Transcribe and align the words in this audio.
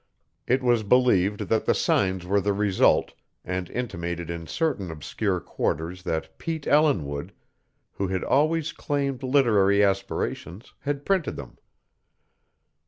It 0.47 0.63
was 0.63 0.81
believed 0.81 1.41
that 1.41 1.65
the 1.67 1.75
signs 1.75 2.25
were 2.25 2.41
the 2.41 2.53
result, 2.53 3.13
and 3.45 3.69
intimated 3.69 4.31
in 4.31 4.47
certain 4.47 4.89
obscure 4.89 5.39
quarters 5.39 6.01
that 6.01 6.39
Pete 6.39 6.65
Ellinwood, 6.65 7.33
who 7.91 8.07
had 8.07 8.23
always 8.23 8.73
claimed 8.73 9.21
literary 9.21 9.83
aspirations, 9.83 10.73
had 10.79 11.05
printed 11.05 11.35
them. 11.35 11.59